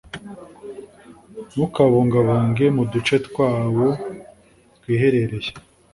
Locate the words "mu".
2.75-2.83